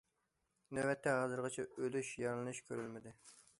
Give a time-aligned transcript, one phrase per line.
[0.77, 3.17] نۆۋەتتە ھازىرغىچە ئۆلۈش، يارىلىنىش كۆرۈلمىدى.